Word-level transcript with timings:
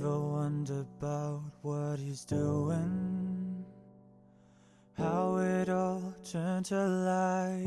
ever 0.00 0.18
wonder 0.18 0.86
about 0.98 1.42
what 1.60 1.98
he's 1.98 2.24
doing? 2.24 3.64
How 4.96 5.36
it 5.36 5.68
all 5.68 6.14
turned 6.24 6.66
to 6.66 6.86
life. 6.86 7.66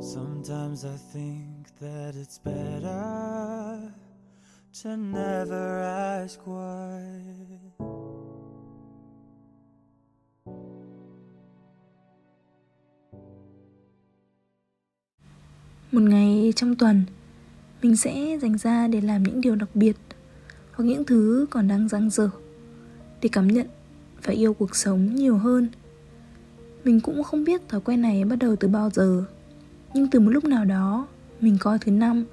Sometimes 0.00 0.84
I 0.84 0.96
think 1.12 1.68
that 1.80 2.14
it's 2.14 2.38
better 2.38 3.92
to 4.82 4.96
never 4.96 5.82
ask 5.82 6.40
why. 6.44 7.00
Một 15.92 16.02
ngày 16.02 16.52
trong 16.56 16.74
tuần 16.74 17.04
mình 17.82 17.96
sẽ 17.96 18.38
dành 18.42 18.58
ra 18.58 18.88
để 18.88 19.00
làm 19.00 19.22
những 19.22 19.40
điều 19.40 19.56
đặc 19.56 19.68
biệt 19.74 19.96
Hoặc 20.72 20.84
những 20.84 21.04
thứ 21.04 21.46
còn 21.50 21.68
đang 21.68 21.88
dang 21.88 22.10
dở 22.10 22.30
Để 23.22 23.28
cảm 23.32 23.48
nhận 23.48 23.66
và 24.22 24.32
yêu 24.32 24.54
cuộc 24.54 24.76
sống 24.76 25.14
nhiều 25.14 25.38
hơn. 25.38 25.68
Mình 26.84 27.00
cũng 27.00 27.22
không 27.22 27.44
biết 27.44 27.68
thói 27.68 27.80
quen 27.80 28.02
này 28.02 28.24
bắt 28.24 28.36
đầu 28.36 28.56
từ 28.56 28.68
bao 28.68 28.90
giờ 28.90 29.24
Nhưng 29.94 30.10
từ 30.10 30.20
một 30.20 30.30
lúc 30.30 30.44
nào 30.44 30.64
đó 30.64 31.06
Mình 31.40 31.56
coi 31.60 31.78
thứ 31.78 31.92
năm 31.92 32.24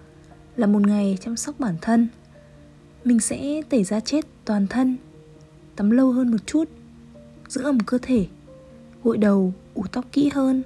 Là 0.56 0.68
một 0.68 0.88
ngày 0.88 1.18
chăm 1.22 1.36
sóc 1.36 1.60
bản 1.60 1.76
thân. 1.82 2.08
Mình 3.04 3.20
sẽ 3.20 3.62
tẩy 3.70 3.84
da 3.84 4.00
chết 4.00 4.26
toàn 4.46 4.68
thân 4.68 4.98
Tắm 5.76 5.92
lâu 5.92 6.12
hơn 6.12 6.32
một 6.32 6.38
chút 6.46 6.70
Giữ 7.48 7.64
ẩm 7.64 7.80
cơ 7.80 7.98
thể 8.02 8.28
Gội 9.04 9.18
đầu, 9.18 9.54
ủ 9.74 9.84
tóc 9.92 10.06
kỹ 10.12 10.30
hơn 10.34 10.64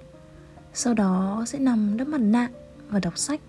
Sau 0.73 0.93
đó 0.93 1.43
sẽ 1.47 1.59
nằm 1.59 1.97
đắp 1.97 2.07
mặt 2.07 2.21
nạ 2.21 2.49
và 2.89 2.99
đọc 2.99 3.17
sách. 3.17 3.41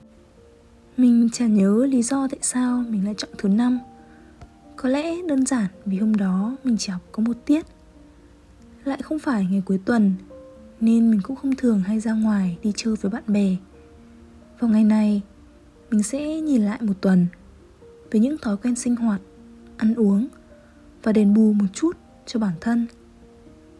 Mình 1.00 1.28
chả 1.32 1.46
nhớ 1.46 1.86
lý 1.86 2.02
do 2.02 2.28
tại 2.30 2.38
sao 2.42 2.84
mình 2.88 3.04
lại 3.04 3.14
chọn 3.18 3.30
thứ 3.38 3.48
năm. 3.48 3.78
Có 4.76 4.88
lẽ 4.88 5.16
đơn 5.28 5.46
giản 5.46 5.66
vì 5.84 5.98
hôm 5.98 6.14
đó 6.14 6.56
mình 6.64 6.76
chỉ 6.78 6.92
học 6.92 7.02
có 7.12 7.22
một 7.22 7.36
tiết. 7.46 7.66
Lại 8.84 9.02
không 9.02 9.18
phải 9.18 9.46
ngày 9.50 9.62
cuối 9.66 9.80
tuần, 9.84 10.14
Nên 10.80 11.10
mình 11.10 11.20
cũng 11.22 11.36
không 11.36 11.56
thường 11.56 11.80
hay 11.80 12.00
ra 12.00 12.12
ngoài 12.12 12.58
đi 12.62 12.72
chơi 12.76 12.96
với 12.96 13.10
bạn 13.10 13.22
bè. 13.26 13.56
Vào 14.58 14.70
ngày 14.70 14.84
này, 14.84 15.22
Mình 15.90 16.02
sẽ 16.02 16.40
nhìn 16.40 16.62
lại 16.62 16.78
một 16.82 16.94
tuần 17.00 17.26
Về 18.10 18.20
những 18.20 18.38
thói 18.38 18.56
quen 18.56 18.76
sinh 18.76 18.96
hoạt, 18.96 19.20
Ăn 19.76 19.94
uống 19.94 20.28
Và 21.02 21.12
đền 21.12 21.34
bù 21.34 21.52
một 21.52 21.66
chút 21.72 21.96
cho 22.26 22.40
bản 22.40 22.54
thân. 22.60 22.86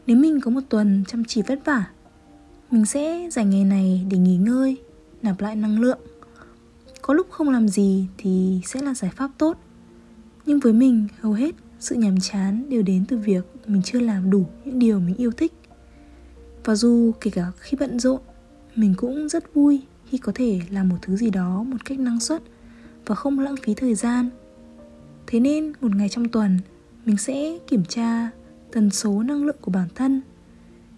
Nếu 0.06 0.16
mình 0.16 0.40
có 0.40 0.50
một 0.50 0.62
tuần 0.68 1.04
chăm 1.08 1.24
chỉ 1.24 1.42
vất 1.42 1.58
vả, 1.64 1.90
Mình 2.70 2.86
sẽ 2.86 3.28
dành 3.32 3.50
ngày 3.50 3.64
này 3.64 4.06
để 4.10 4.18
nghỉ 4.18 4.36
ngơi, 4.36 4.76
nạp 5.22 5.40
lại 5.40 5.56
năng 5.56 5.80
lượng 5.80 5.98
có 7.02 7.14
lúc 7.14 7.30
không 7.30 7.48
làm 7.48 7.68
gì 7.68 8.06
thì 8.18 8.60
sẽ 8.66 8.82
là 8.82 8.94
giải 8.94 9.10
pháp 9.16 9.30
tốt. 9.38 9.58
Nhưng 10.46 10.60
với 10.60 10.72
mình, 10.72 11.08
hầu 11.20 11.32
hết 11.32 11.54
sự 11.78 11.94
nhàm 11.94 12.20
chán 12.20 12.64
đều 12.68 12.82
đến 12.82 13.04
từ 13.08 13.16
việc 13.16 13.44
mình 13.66 13.82
chưa 13.82 14.00
làm 14.00 14.30
đủ 14.30 14.46
những 14.64 14.78
điều 14.78 15.00
mình 15.00 15.16
yêu 15.16 15.30
thích. 15.30 15.52
Và 16.64 16.74
dù 16.74 17.12
kể 17.20 17.30
cả 17.30 17.52
khi 17.58 17.76
bận 17.80 17.98
rộn, 17.98 18.20
mình 18.76 18.94
cũng 18.96 19.28
rất 19.28 19.54
vui 19.54 19.82
khi 20.06 20.18
có 20.18 20.32
thể 20.34 20.60
làm 20.70 20.88
một 20.88 20.96
thứ 21.02 21.16
gì 21.16 21.30
đó 21.30 21.62
một 21.62 21.84
cách 21.84 21.98
năng 21.98 22.20
suất 22.20 22.42
và 23.06 23.14
không 23.14 23.38
lãng 23.38 23.56
phí 23.62 23.74
thời 23.74 23.94
gian. 23.94 24.30
Thế 25.26 25.40
nên 25.40 25.72
một 25.80 25.94
ngày 25.94 26.08
trong 26.08 26.28
tuần, 26.28 26.58
mình 27.04 27.16
sẽ 27.16 27.58
kiểm 27.68 27.84
tra 27.84 28.30
tần 28.72 28.90
số 28.90 29.22
năng 29.22 29.44
lượng 29.44 29.56
của 29.60 29.70
bản 29.70 29.88
thân. 29.94 30.20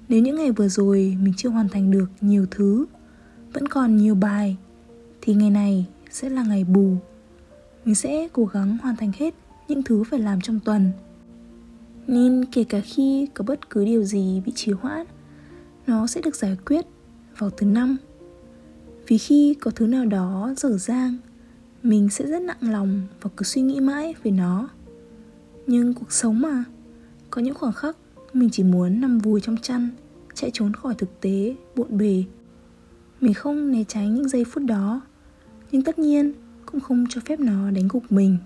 Nếu 0.08 0.22
những 0.22 0.36
ngày 0.36 0.52
vừa 0.52 0.68
rồi 0.68 1.16
mình 1.22 1.34
chưa 1.36 1.48
hoàn 1.48 1.68
thành 1.68 1.90
được 1.90 2.10
nhiều 2.20 2.46
thứ, 2.50 2.86
vẫn 3.52 3.68
còn 3.68 3.96
nhiều 3.96 4.14
bài 4.14 4.56
thì 5.22 5.34
ngày 5.34 5.50
này 5.50 5.86
sẽ 6.10 6.28
là 6.28 6.42
ngày 6.42 6.64
bù. 6.64 6.96
Mình 7.84 7.94
sẽ 7.94 8.28
cố 8.32 8.44
gắng 8.44 8.78
hoàn 8.82 8.96
thành 8.96 9.12
hết 9.18 9.34
những 9.68 9.82
thứ 9.82 10.04
phải 10.04 10.20
làm 10.20 10.40
trong 10.40 10.60
tuần. 10.60 10.92
Nên 12.06 12.44
kể 12.52 12.64
cả 12.64 12.80
khi 12.84 13.28
có 13.34 13.44
bất 13.44 13.70
cứ 13.70 13.84
điều 13.84 14.02
gì 14.02 14.42
bị 14.46 14.52
trì 14.54 14.72
hoãn, 14.72 15.06
nó 15.86 16.06
sẽ 16.06 16.20
được 16.20 16.36
giải 16.36 16.56
quyết 16.66 16.86
vào 17.38 17.50
thứ 17.50 17.66
năm. 17.66 17.96
Vì 19.08 19.18
khi 19.18 19.54
có 19.60 19.70
thứ 19.70 19.86
nào 19.86 20.06
đó 20.06 20.54
dở 20.56 20.78
dang, 20.78 21.16
mình 21.82 22.08
sẽ 22.08 22.26
rất 22.26 22.42
nặng 22.42 22.72
lòng 22.72 23.02
và 23.20 23.30
cứ 23.36 23.44
suy 23.44 23.62
nghĩ 23.62 23.80
mãi 23.80 24.14
về 24.22 24.30
nó. 24.30 24.68
Nhưng 25.66 25.94
cuộc 25.94 26.12
sống 26.12 26.40
mà, 26.40 26.64
có 27.30 27.42
những 27.42 27.54
khoảng 27.54 27.72
khắc 27.72 27.96
mình 28.32 28.48
chỉ 28.52 28.62
muốn 28.62 29.00
nằm 29.00 29.18
vùi 29.18 29.40
trong 29.40 29.56
chăn, 29.56 29.88
chạy 30.34 30.50
trốn 30.54 30.72
khỏi 30.72 30.94
thực 30.98 31.20
tế, 31.20 31.54
bộn 31.76 31.98
bề. 31.98 32.24
Mình 33.20 33.34
không 33.34 33.70
né 33.70 33.84
tránh 33.88 34.14
những 34.14 34.28
giây 34.28 34.44
phút 34.44 34.62
đó 34.64 35.00
nhưng 35.72 35.82
tất 35.82 35.98
nhiên, 35.98 36.32
cũng 36.66 36.80
không 36.80 37.04
cho 37.08 37.20
phép 37.26 37.40
nó 37.40 37.70
đánh 37.70 37.88
gục 37.88 38.12
mình. 38.12 38.36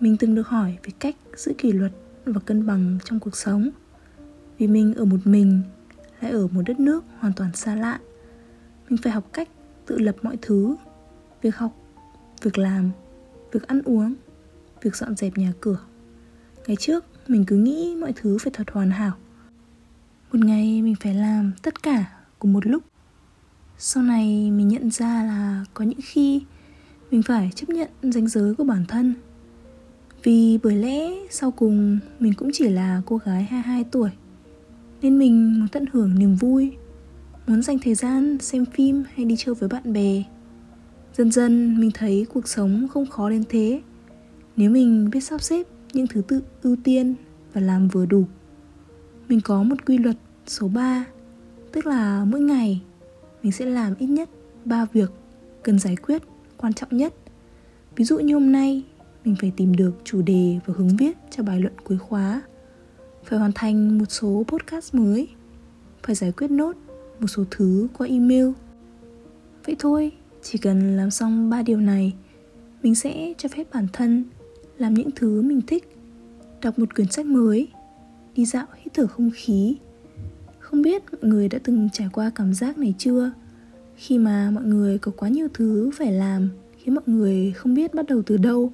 Mình 0.00 0.16
từng 0.16 0.34
được 0.34 0.48
hỏi 0.48 0.78
về 0.82 0.92
cách 0.98 1.16
giữ 1.36 1.52
kỷ 1.58 1.72
luật 1.72 1.92
và 2.24 2.40
cân 2.40 2.66
bằng 2.66 2.98
trong 3.04 3.20
cuộc 3.20 3.36
sống. 3.36 3.70
Vì 4.58 4.66
mình 4.66 4.94
ở 4.94 5.04
một 5.04 5.20
mình, 5.24 5.62
lại 6.20 6.32
ở 6.32 6.46
một 6.46 6.62
đất 6.66 6.80
nước 6.80 7.04
hoàn 7.18 7.32
toàn 7.32 7.50
xa 7.54 7.74
lạ. 7.74 8.00
Mình 8.88 8.98
phải 9.02 9.12
học 9.12 9.24
cách 9.32 9.48
tự 9.86 9.98
lập 9.98 10.16
mọi 10.22 10.38
thứ. 10.42 10.76
Việc 11.42 11.56
học, 11.56 11.76
việc 12.42 12.58
làm, 12.58 12.90
việc 13.52 13.66
ăn 13.66 13.82
uống, 13.84 14.14
việc 14.82 14.96
dọn 14.96 15.16
dẹp 15.16 15.38
nhà 15.38 15.52
cửa. 15.60 15.78
Ngày 16.66 16.76
trước, 16.76 17.04
mình 17.28 17.44
cứ 17.46 17.56
nghĩ 17.56 17.96
mọi 18.00 18.12
thứ 18.16 18.38
phải 18.38 18.52
thật 18.54 18.70
hoàn 18.70 18.90
hảo. 18.90 19.12
Một 20.32 20.38
ngày 20.44 20.82
mình 20.82 20.94
phải 21.00 21.14
làm 21.14 21.52
tất 21.62 21.82
cả 21.82 22.04
cùng 22.38 22.52
một 22.52 22.66
lúc 22.66 22.87
sau 23.80 24.02
này 24.02 24.50
mình 24.50 24.68
nhận 24.68 24.90
ra 24.90 25.24
là 25.24 25.64
có 25.74 25.84
những 25.84 25.98
khi 26.02 26.42
mình 27.10 27.22
phải 27.22 27.50
chấp 27.54 27.68
nhận 27.68 27.88
ranh 28.02 28.28
giới 28.28 28.54
của 28.54 28.64
bản 28.64 28.84
thân. 28.88 29.14
Vì 30.22 30.58
bởi 30.62 30.76
lẽ 30.76 31.10
sau 31.30 31.50
cùng 31.50 31.98
mình 32.20 32.34
cũng 32.34 32.50
chỉ 32.52 32.68
là 32.68 33.02
cô 33.06 33.16
gái 33.16 33.44
22 33.44 33.84
tuổi, 33.84 34.10
Nên 35.02 35.18
mình 35.18 35.58
muốn 35.58 35.68
tận 35.68 35.84
hưởng 35.92 36.18
niềm 36.18 36.36
vui, 36.36 36.72
Muốn 37.46 37.62
dành 37.62 37.78
thời 37.78 37.94
gian 37.94 38.38
xem 38.40 38.64
phim 38.64 39.04
hay 39.14 39.24
đi 39.24 39.34
chơi 39.38 39.54
với 39.54 39.68
bạn 39.68 39.92
bè. 39.92 40.22
Dần 41.16 41.30
dần 41.30 41.80
mình 41.80 41.90
thấy 41.94 42.26
cuộc 42.32 42.48
sống 42.48 42.88
không 42.92 43.06
khó 43.06 43.30
đến 43.30 43.44
thế. 43.48 43.80
Nếu 44.56 44.70
mình 44.70 45.10
biết 45.10 45.20
sắp 45.20 45.42
xếp 45.42 45.66
những 45.92 46.06
thứ 46.06 46.22
tự 46.28 46.42
ưu 46.62 46.76
tiên 46.84 47.14
và 47.52 47.60
làm 47.60 47.88
vừa 47.88 48.06
đủ, 48.06 48.24
Mình 49.28 49.40
có 49.40 49.62
một 49.62 49.86
quy 49.86 49.98
luật 49.98 50.16
số 50.46 50.68
3 50.68 51.04
Tức 51.72 51.86
là 51.86 52.24
mỗi 52.24 52.40
ngày 52.40 52.82
mình 53.42 53.52
sẽ 53.52 53.64
làm 53.64 53.94
ít 53.98 54.06
nhất 54.06 54.28
3 54.64 54.86
việc 54.92 55.10
cần 55.62 55.78
giải 55.78 55.96
quyết 55.96 56.22
quan 56.56 56.72
trọng 56.72 56.96
nhất. 56.96 57.14
Ví 57.96 58.04
dụ 58.04 58.18
như 58.18 58.34
hôm 58.34 58.52
nay 58.52 58.84
mình 59.24 59.34
phải 59.40 59.52
tìm 59.56 59.76
được 59.76 59.92
chủ 60.04 60.22
đề 60.22 60.58
và 60.66 60.74
hướng 60.76 60.96
viết 60.96 61.16
cho 61.30 61.42
bài 61.42 61.60
luận 61.60 61.74
cuối 61.84 61.98
khóa. 61.98 62.42
Phải 63.24 63.38
hoàn 63.38 63.52
thành 63.54 63.98
một 63.98 64.04
số 64.08 64.44
podcast 64.48 64.94
mới. 64.94 65.28
Phải 66.02 66.14
giải 66.14 66.32
quyết 66.32 66.50
nốt 66.50 66.76
một 67.20 67.26
số 67.26 67.44
thứ 67.50 67.88
qua 67.98 68.06
email. 68.06 68.50
Vậy 69.66 69.76
thôi, 69.78 70.12
chỉ 70.42 70.58
cần 70.58 70.96
làm 70.96 71.10
xong 71.10 71.50
ba 71.50 71.62
điều 71.62 71.80
này, 71.80 72.14
mình 72.82 72.94
sẽ 72.94 73.34
cho 73.38 73.48
phép 73.48 73.64
bản 73.72 73.86
thân 73.92 74.24
làm 74.78 74.94
những 74.94 75.10
thứ 75.16 75.42
mình 75.42 75.60
thích. 75.66 75.96
Đọc 76.62 76.78
một 76.78 76.94
quyển 76.94 77.10
sách 77.10 77.26
mới, 77.26 77.68
đi 78.34 78.44
dạo 78.44 78.66
hít 78.76 78.94
thở 78.94 79.06
không 79.06 79.30
khí, 79.34 79.76
không 80.70 80.82
biết 80.82 81.02
mọi 81.12 81.30
người 81.30 81.48
đã 81.48 81.58
từng 81.64 81.88
trải 81.92 82.08
qua 82.12 82.30
cảm 82.34 82.54
giác 82.54 82.78
này 82.78 82.94
chưa? 82.98 83.30
Khi 83.96 84.18
mà 84.18 84.50
mọi 84.50 84.64
người 84.64 84.98
có 84.98 85.12
quá 85.16 85.28
nhiều 85.28 85.48
thứ 85.54 85.90
phải 85.94 86.12
làm, 86.12 86.48
khiến 86.78 86.94
mọi 86.94 87.04
người 87.06 87.52
không 87.52 87.74
biết 87.74 87.94
bắt 87.94 88.06
đầu 88.08 88.22
từ 88.26 88.36
đâu. 88.36 88.72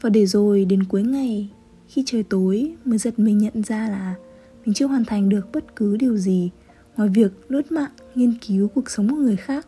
Và 0.00 0.10
để 0.10 0.26
rồi 0.26 0.64
đến 0.64 0.84
cuối 0.84 1.02
ngày, 1.02 1.50
khi 1.88 2.02
trời 2.06 2.22
tối, 2.22 2.74
mới 2.84 2.98
giật 2.98 3.18
mình 3.18 3.38
nhận 3.38 3.62
ra 3.62 3.88
là 3.88 4.14
mình 4.64 4.74
chưa 4.74 4.86
hoàn 4.86 5.04
thành 5.04 5.28
được 5.28 5.52
bất 5.52 5.76
cứ 5.76 5.96
điều 5.96 6.16
gì 6.16 6.50
ngoài 6.96 7.08
việc 7.08 7.32
lướt 7.48 7.72
mạng, 7.72 7.92
nghiên 8.14 8.34
cứu 8.46 8.68
cuộc 8.68 8.90
sống 8.90 9.10
của 9.10 9.16
người 9.16 9.36
khác. 9.36 9.66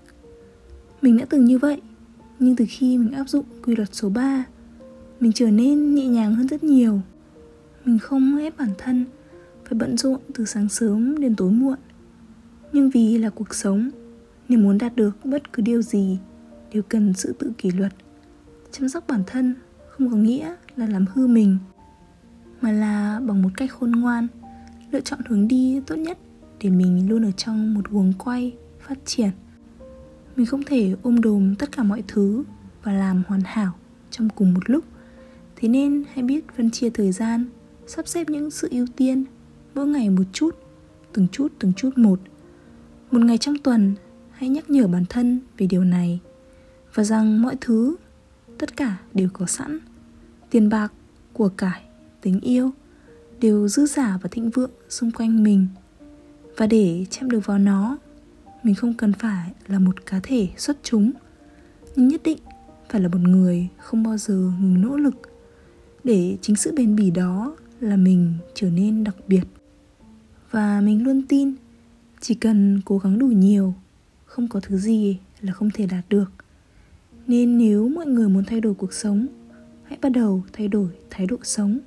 Mình 1.02 1.16
đã 1.18 1.24
từng 1.24 1.44
như 1.44 1.58
vậy, 1.58 1.80
nhưng 2.38 2.56
từ 2.56 2.64
khi 2.68 2.98
mình 2.98 3.12
áp 3.12 3.28
dụng 3.28 3.44
quy 3.64 3.76
luật 3.76 3.88
số 3.94 4.08
3 4.08 4.44
mình 5.20 5.32
trở 5.32 5.50
nên 5.50 5.94
nhẹ 5.94 6.06
nhàng 6.06 6.34
hơn 6.34 6.48
rất 6.48 6.64
nhiều. 6.64 7.00
Mình 7.84 7.98
không 7.98 8.38
ép 8.38 8.58
bản 8.58 8.70
thân 8.78 9.04
phải 9.70 9.78
bận 9.78 9.96
rộn 9.96 10.20
từ 10.34 10.44
sáng 10.44 10.68
sớm 10.68 11.20
đến 11.20 11.36
tối 11.36 11.50
muộn. 11.50 11.78
Nhưng 12.72 12.90
vì 12.90 13.18
là 13.18 13.30
cuộc 13.30 13.54
sống, 13.54 13.90
nên 14.48 14.62
muốn 14.62 14.78
đạt 14.78 14.96
được 14.96 15.24
bất 15.24 15.52
cứ 15.52 15.62
điều 15.62 15.82
gì 15.82 16.18
đều 16.72 16.82
cần 16.82 17.14
sự 17.14 17.34
tự 17.38 17.52
kỷ 17.58 17.70
luật, 17.70 17.92
chăm 18.70 18.88
sóc 18.88 19.04
bản 19.08 19.22
thân 19.26 19.54
không 19.88 20.10
có 20.10 20.16
nghĩa 20.16 20.54
là 20.76 20.86
làm 20.86 21.04
hư 21.14 21.26
mình, 21.26 21.58
mà 22.60 22.72
là 22.72 23.20
bằng 23.26 23.42
một 23.42 23.48
cách 23.56 23.70
khôn 23.72 23.92
ngoan, 23.92 24.26
lựa 24.90 25.00
chọn 25.00 25.20
hướng 25.28 25.48
đi 25.48 25.80
tốt 25.86 25.96
nhất 25.96 26.18
để 26.60 26.70
mình 26.70 27.08
luôn 27.08 27.24
ở 27.24 27.30
trong 27.30 27.74
một 27.74 27.90
guồng 27.90 28.12
quay 28.18 28.52
phát 28.80 28.98
triển. 29.04 29.30
Mình 30.36 30.46
không 30.46 30.62
thể 30.66 30.96
ôm 31.02 31.20
đồm 31.20 31.54
tất 31.54 31.72
cả 31.76 31.82
mọi 31.82 32.04
thứ 32.08 32.44
và 32.82 32.92
làm 32.92 33.22
hoàn 33.28 33.40
hảo 33.44 33.72
trong 34.10 34.28
cùng 34.28 34.54
một 34.54 34.70
lúc. 34.70 34.84
Thế 35.56 35.68
nên 35.68 36.04
hãy 36.12 36.22
biết 36.22 36.44
phân 36.56 36.70
chia 36.70 36.90
thời 36.90 37.12
gian, 37.12 37.44
sắp 37.86 38.08
xếp 38.08 38.30
những 38.30 38.50
sự 38.50 38.68
ưu 38.70 38.86
tiên 38.96 39.24
mỗi 39.74 39.86
ngày 39.86 40.10
một 40.10 40.22
chút, 40.32 40.56
từng 41.12 41.28
chút 41.32 41.52
từng 41.58 41.72
chút 41.76 41.98
một. 41.98 42.20
Một 43.10 43.24
ngày 43.24 43.38
trong 43.38 43.58
tuần, 43.58 43.94
hãy 44.30 44.48
nhắc 44.48 44.70
nhở 44.70 44.86
bản 44.86 45.04
thân 45.08 45.40
về 45.58 45.66
điều 45.66 45.84
này 45.84 46.20
và 46.94 47.04
rằng 47.04 47.42
mọi 47.42 47.56
thứ, 47.60 47.96
tất 48.58 48.76
cả 48.76 48.96
đều 49.14 49.28
có 49.32 49.46
sẵn. 49.46 49.78
Tiền 50.50 50.68
bạc, 50.68 50.92
của 51.32 51.48
cải, 51.48 51.82
tình 52.20 52.40
yêu 52.40 52.70
đều 53.40 53.68
dư 53.68 53.86
giả 53.86 54.18
và 54.22 54.28
thịnh 54.32 54.50
vượng 54.50 54.70
xung 54.88 55.10
quanh 55.10 55.42
mình. 55.42 55.66
Và 56.56 56.66
để 56.66 57.06
chạm 57.10 57.30
được 57.30 57.46
vào 57.46 57.58
nó, 57.58 57.98
mình 58.62 58.74
không 58.74 58.94
cần 58.94 59.12
phải 59.12 59.52
là 59.66 59.78
một 59.78 60.06
cá 60.06 60.20
thể 60.22 60.48
xuất 60.56 60.76
chúng, 60.82 61.12
nhưng 61.96 62.08
nhất 62.08 62.20
định 62.24 62.38
phải 62.90 63.00
là 63.00 63.08
một 63.08 63.20
người 63.20 63.68
không 63.78 64.02
bao 64.02 64.16
giờ 64.16 64.34
ngừng 64.34 64.80
nỗ 64.80 64.96
lực. 64.96 65.14
Để 66.04 66.36
chính 66.40 66.56
sự 66.56 66.72
bền 66.76 66.96
bỉ 66.96 67.10
đó 67.10 67.56
là 67.80 67.96
mình 67.96 68.34
trở 68.54 68.70
nên 68.70 69.04
đặc 69.04 69.16
biệt 69.26 69.44
và 70.50 70.80
mình 70.80 71.04
luôn 71.04 71.22
tin. 71.28 71.54
Chỉ 72.20 72.34
cần 72.34 72.80
cố 72.84 72.98
gắng 72.98 73.18
đủ 73.18 73.26
nhiều, 73.26 73.74
không 74.24 74.48
có 74.48 74.60
thứ 74.60 74.76
gì 74.76 75.18
là 75.40 75.52
không 75.52 75.70
thể 75.74 75.86
đạt 75.86 76.04
được. 76.08 76.32
Nên 77.26 77.58
nếu 77.58 77.88
mọi 77.88 78.06
người 78.06 78.28
muốn 78.28 78.44
thay 78.44 78.60
đổi 78.60 78.74
cuộc 78.74 78.92
sống, 78.92 79.26
hãy 79.84 79.98
bắt 80.02 80.08
đầu 80.08 80.42
thay 80.52 80.68
đổi 80.68 80.88
thái 81.10 81.26
độ 81.26 81.36
sống. 81.42 81.78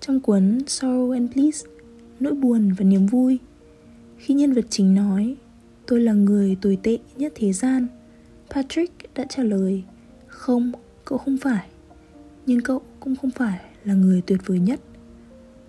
Trong 0.00 0.20
cuốn 0.20 0.58
sorrow 0.58 1.12
and 1.12 1.32
bliss, 1.34 1.64
nỗi 2.20 2.32
buồn 2.34 2.72
và 2.78 2.84
niềm 2.84 3.06
vui, 3.06 3.38
khi 4.18 4.34
nhân 4.34 4.52
vật 4.52 4.66
chính 4.70 4.94
nói, 4.94 5.36
tôi 5.86 6.00
là 6.00 6.12
người 6.12 6.56
tồi 6.60 6.78
tệ 6.82 6.98
nhất 7.16 7.32
thế 7.36 7.52
gian, 7.52 7.86
patrick 8.50 9.14
đã 9.14 9.24
trả 9.28 9.42
lời, 9.42 9.82
không, 10.26 10.72
cậu 11.04 11.18
không 11.18 11.38
phải. 11.38 11.66
Nhưng 12.46 12.60
cậu 12.60 12.82
cũng 13.00 13.16
không 13.16 13.30
phải 13.30 13.60
là 13.84 13.94
người 13.94 14.22
tuyệt 14.26 14.40
vời 14.46 14.58
nhất. 14.58 14.80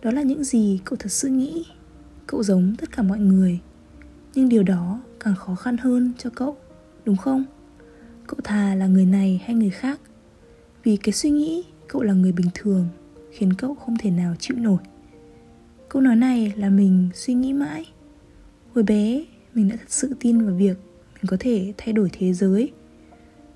Đó 0.02 0.12
là 0.12 0.22
những 0.22 0.44
gì 0.44 0.80
cậu 0.86 0.98
thật 1.00 1.12
sự 1.12 1.28
nghĩ 1.28 1.66
cậu 2.28 2.44
giống 2.44 2.76
tất 2.78 2.92
cả 2.92 3.04
mọi 3.04 3.20
người. 3.20 3.60
Nhưng 4.34 4.50
điều 4.50 4.64
đó 4.64 5.02
càng 5.20 5.36
khó 5.36 5.56
khăn 5.56 5.78
hơn 5.78 6.14
cho 6.18 6.30
cậu, 6.30 6.58
đúng 7.06 7.18
không? 7.18 7.46
Cậu 8.28 8.40
thà 8.44 8.76
là 8.76 8.88
người 8.88 9.06
này 9.06 9.42
hay 9.46 9.56
người 9.56 9.70
khác? 9.70 10.00
Vì 10.84 10.98
cái 10.98 11.14
suy 11.14 11.30
nghĩ 11.30 11.64
cậu 11.88 12.02
là 12.02 12.14
người 12.14 12.32
bình 12.32 12.48
thường 12.54 12.88
khiến 13.32 13.54
cậu 13.54 13.76
không 13.76 13.98
thể 14.00 14.12
nào 14.12 14.36
chịu 14.40 14.58
nổi. 14.58 14.80
Câu 15.90 16.02
nói 16.02 16.16
này 16.16 16.54
là 16.56 16.70
mình 16.70 17.10
suy 17.14 17.34
nghĩ 17.34 17.54
mãi. 17.54 17.86
Hồi 18.74 18.84
bé, 18.84 19.26
mình 19.54 19.70
đã 19.70 19.76
thật 19.76 19.88
sự 19.88 20.16
tin 20.20 20.46
vào 20.46 20.56
việc 20.56 20.78
mình 21.16 21.28
có 21.28 21.38
thể 21.40 21.74
thay 21.78 21.94
đổi 21.94 22.10
thế 22.14 22.34
giới. 22.34 22.72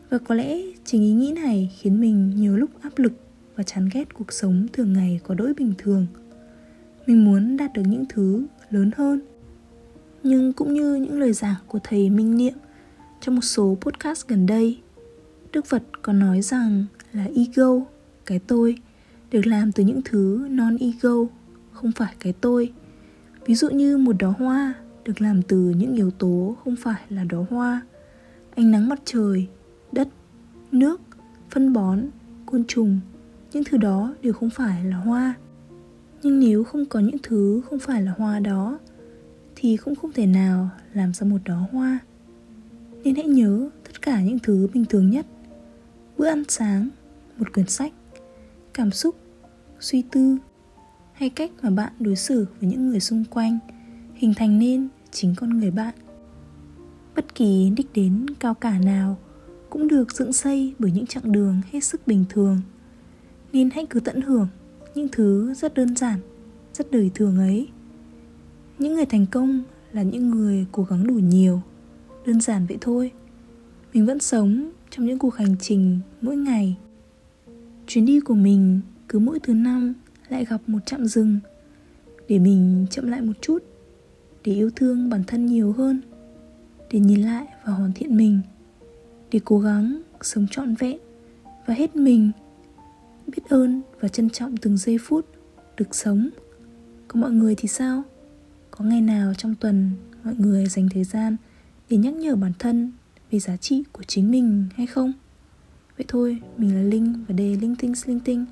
Và 0.10 0.18
có 0.18 0.36
lẽ 0.36 0.57
chính 0.86 1.01
ý 1.01 1.13
nghĩ 1.13 1.31
này 1.31 1.71
khiến 1.80 2.01
mình 2.01 2.30
nhiều 2.36 2.57
lúc 2.57 2.69
áp 2.81 3.00
lực 3.00 3.13
và 3.56 3.63
chán 3.63 3.89
ghét 3.94 4.13
cuộc 4.13 4.33
sống 4.33 4.68
thường 4.74 4.94
ngày 4.94 5.19
có 5.24 5.36
đỗi 5.36 5.54
bình 5.57 5.74
thường 5.77 6.07
mình 7.09 7.25
muốn 7.25 7.57
đạt 7.57 7.73
được 7.73 7.81
những 7.85 8.06
thứ 8.09 8.45
lớn 8.69 8.91
hơn. 8.97 9.19
Nhưng 10.23 10.53
cũng 10.53 10.73
như 10.73 10.95
những 10.95 11.19
lời 11.19 11.33
giảng 11.33 11.56
của 11.67 11.79
thầy 11.83 12.09
minh 12.09 12.38
niệm 12.38 12.53
trong 13.21 13.35
một 13.35 13.41
số 13.41 13.77
podcast 13.81 14.27
gần 14.27 14.45
đây, 14.45 14.79
đức 15.51 15.65
phật 15.65 15.83
có 16.01 16.13
nói 16.13 16.41
rằng 16.41 16.85
là 17.13 17.27
ego, 17.35 17.79
cái 18.25 18.39
tôi, 18.39 18.77
được 19.31 19.47
làm 19.47 19.71
từ 19.71 19.83
những 19.83 20.01
thứ 20.06 20.47
non 20.50 20.77
ego 20.79 21.25
không 21.71 21.91
phải 21.91 22.15
cái 22.19 22.33
tôi. 22.41 22.73
Ví 23.45 23.56
dụ 23.56 23.69
như 23.69 23.97
một 23.97 24.15
đóa 24.19 24.31
hoa 24.31 24.73
được 25.06 25.21
làm 25.21 25.41
từ 25.41 25.57
những 25.57 25.95
yếu 25.95 26.11
tố 26.11 26.57
không 26.63 26.75
phải 26.75 27.01
là 27.09 27.23
đóa 27.23 27.45
hoa. 27.50 27.81
Ánh 28.56 28.71
nắng 28.71 28.89
mặt 28.89 29.01
trời, 29.06 29.47
đất, 29.91 30.07
nước, 30.71 31.01
phân 31.50 31.73
bón, 31.73 32.01
côn 32.45 32.63
trùng, 32.67 33.00
những 33.53 33.63
thứ 33.63 33.77
đó 33.77 34.15
đều 34.21 34.33
không 34.33 34.50
phải 34.50 34.85
là 34.85 34.97
hoa 34.97 35.33
nhưng 36.24 36.39
nếu 36.39 36.63
không 36.63 36.86
có 36.86 37.00
những 37.00 37.18
thứ 37.24 37.62
không 37.69 37.80
phải 37.80 38.01
là 38.01 38.13
hoa 38.18 38.39
đó, 38.39 38.80
thì 39.56 39.77
cũng 39.77 39.95
không 39.95 40.12
thể 40.12 40.25
nào 40.25 40.69
làm 40.94 41.13
ra 41.13 41.27
một 41.27 41.38
đó 41.45 41.68
hoa. 41.71 42.00
Nên 43.04 43.16
hãy 43.16 43.25
nhớ 43.25 43.69
tất 43.83 44.01
cả 44.01 44.21
những 44.21 44.39
thứ 44.44 44.68
bình 44.74 44.86
thường 44.86 45.10
nhất. 45.10 45.25
Bữa 46.18 46.27
ăn 46.27 46.44
sáng, 46.48 46.89
một 47.38 47.54
quyển 47.54 47.68
sách, 47.68 47.94
cảm 48.74 48.92
xúc, 48.92 49.16
suy 49.80 50.01
tư, 50.12 50.38
hay 51.13 51.30
cách 51.30 51.51
mà 51.62 51.69
bạn 51.69 51.94
đối 52.00 52.16
xử 52.16 52.45
với 52.60 52.69
những 52.69 52.89
người 52.89 53.00
xung 53.00 53.24
quanh, 53.25 53.60
hình 54.13 54.33
thành 54.33 54.60
nên 54.60 54.88
chính 55.12 55.36
con 55.38 55.50
người 55.50 55.71
bạn. 55.71 55.95
Bất 57.16 57.36
kỳ 57.36 57.71
đích 57.75 57.88
đến 57.94 58.25
cao 58.39 58.54
cả 58.54 58.80
nào 58.80 59.18
cũng 59.69 59.88
được 59.88 60.12
dựng 60.12 60.33
xây 60.33 60.74
bởi 60.80 60.92
những 60.92 61.06
chặng 61.06 61.31
đường 61.31 61.62
hết 61.71 61.80
sức 61.80 62.07
bình 62.07 62.25
thường. 62.30 62.62
Nên 63.54 63.69
hãy 63.69 63.86
cứ 63.89 64.00
tận 64.00 64.21
hưởng 64.21 64.48
những 64.99 65.09
thứ 65.11 65.53
rất 65.53 65.73
đơn 65.73 65.95
giản, 65.95 66.19
rất 66.73 66.91
đời 66.91 67.11
thường 67.15 67.37
ấy. 67.37 67.67
Những 68.79 68.95
người 68.95 69.05
thành 69.05 69.25
công 69.31 69.63
là 69.91 70.03
những 70.03 70.29
người 70.29 70.65
cố 70.71 70.83
gắng 70.83 71.07
đủ 71.07 71.13
nhiều, 71.13 71.61
đơn 72.25 72.41
giản 72.41 72.65
vậy 72.65 72.77
thôi. 72.81 73.11
Mình 73.93 74.05
vẫn 74.05 74.19
sống 74.19 74.71
trong 74.89 75.05
những 75.05 75.19
cuộc 75.19 75.35
hành 75.35 75.55
trình 75.61 75.99
mỗi 76.21 76.35
ngày. 76.35 76.77
Chuyến 77.87 78.05
đi 78.05 78.19
của 78.19 78.33
mình 78.33 78.81
cứ 79.07 79.19
mỗi 79.19 79.39
thứ 79.39 79.53
năm 79.53 79.93
lại 80.29 80.45
gặp 80.45 80.61
một 80.67 80.79
trạm 80.85 81.05
dừng 81.05 81.39
để 82.27 82.39
mình 82.39 82.85
chậm 82.91 83.07
lại 83.07 83.21
một 83.21 83.33
chút, 83.41 83.63
để 84.43 84.53
yêu 84.53 84.69
thương 84.75 85.09
bản 85.09 85.23
thân 85.27 85.45
nhiều 85.45 85.71
hơn, 85.71 86.01
để 86.91 86.99
nhìn 86.99 87.21
lại 87.21 87.47
và 87.65 87.73
hoàn 87.73 87.91
thiện 87.95 88.17
mình, 88.17 88.39
để 89.31 89.39
cố 89.45 89.59
gắng 89.59 90.01
sống 90.21 90.47
trọn 90.51 90.75
vẹn 90.75 90.97
và 91.67 91.73
hết 91.73 91.95
mình 91.95 92.31
biết 93.29 93.43
ơn 93.49 93.81
và 93.99 94.07
trân 94.07 94.29
trọng 94.29 94.57
từng 94.57 94.77
giây 94.77 94.97
phút 95.01 95.25
được 95.77 95.95
sống. 95.95 96.29
Còn 97.07 97.21
mọi 97.21 97.31
người 97.31 97.55
thì 97.55 97.67
sao? 97.67 98.03
Có 98.71 98.85
ngày 98.85 99.01
nào 99.01 99.33
trong 99.33 99.55
tuần 99.55 99.91
mọi 100.23 100.35
người 100.37 100.65
dành 100.65 100.89
thời 100.93 101.03
gian 101.03 101.35
để 101.89 101.97
nhắc 101.97 102.13
nhở 102.13 102.35
bản 102.35 102.51
thân 102.59 102.91
về 103.31 103.39
giá 103.39 103.57
trị 103.57 103.83
của 103.91 104.03
chính 104.03 104.31
mình 104.31 104.65
hay 104.75 104.87
không? 104.87 105.13
Vậy 105.97 106.05
thôi 106.07 106.41
mình 106.57 106.75
là 106.75 106.81
linh 106.81 107.25
và 107.27 107.35
đây 107.35 107.55
linh 107.55 107.75
tinh 107.75 107.93
linh 108.05 108.19
tinh. 108.19 108.45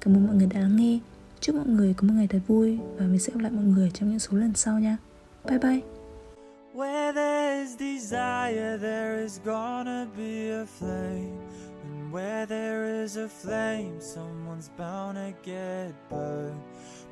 Cảm 0.00 0.14
ơn 0.14 0.26
mọi 0.26 0.36
người 0.36 0.46
đã 0.46 0.60
lắng 0.60 0.76
nghe. 0.76 0.98
Chúc 1.40 1.56
mọi 1.56 1.66
người 1.66 1.94
có 1.94 2.08
một 2.08 2.14
ngày 2.16 2.26
thật 2.26 2.40
vui 2.46 2.78
và 2.96 3.06
mình 3.06 3.18
sẽ 3.18 3.32
gặp 3.32 3.40
lại 3.40 3.52
mọi 3.52 3.64
người 3.64 3.90
trong 3.94 4.10
những 4.10 4.18
số 4.18 4.36
lần 4.36 4.52
sau 4.54 4.78
nha. 4.78 4.96
Bye 5.48 5.58
bye. 5.58 5.80
Where 6.74 7.12
there's 7.12 7.76
desire, 7.78 8.78
there 8.78 9.22
is 9.22 9.40
gonna 9.44 10.06
be 10.16 10.50
a 10.50 10.64
flame. 10.80 11.30
Where 12.12 12.44
there 12.44 12.84
is 12.84 13.16
a 13.16 13.26
flame, 13.26 13.98
someone's 13.98 14.68
bound 14.68 15.16
to 15.16 15.32
get 15.42 15.94
burned. 16.10 16.60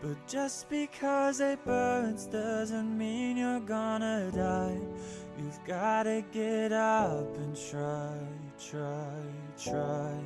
But 0.02 0.18
just 0.26 0.68
because 0.68 1.40
it 1.40 1.64
burns 1.64 2.26
doesn't 2.26 2.98
mean 2.98 3.38
you're 3.38 3.60
gonna 3.60 4.30
die. 4.30 4.78
You've 5.38 5.58
gotta 5.66 6.22
get 6.32 6.72
up 6.72 7.34
and 7.34 7.56
try, 7.56 8.12
try, 8.58 9.16
try. 9.56 10.20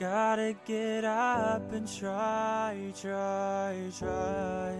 Gotta 0.00 0.56
get 0.64 1.04
up 1.04 1.72
and 1.72 1.86
try, 1.86 2.92
try, 3.00 3.76
try. 3.96 4.78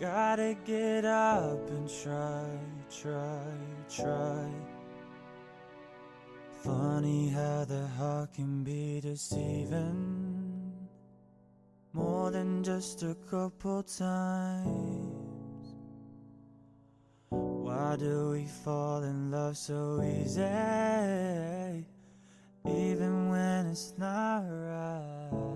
Gotta 0.00 0.56
get 0.64 1.04
up 1.04 1.70
and 1.70 1.88
try, 1.88 2.48
try, 2.90 3.44
try. 3.88 4.75
Funny 6.66 7.28
how 7.28 7.64
the 7.64 7.86
heart 7.96 8.34
can 8.34 8.64
be 8.64 9.00
deceiving 9.00 10.72
more 11.92 12.32
than 12.32 12.64
just 12.64 13.04
a 13.04 13.14
couple 13.30 13.84
times. 13.84 15.68
Why 17.28 17.94
do 17.96 18.30
we 18.30 18.46
fall 18.64 19.04
in 19.04 19.30
love 19.30 19.56
so 19.56 20.02
easy, 20.02 20.42
even 22.64 23.30
when 23.30 23.66
it's 23.66 23.94
not 23.96 24.42
right? 24.48 25.55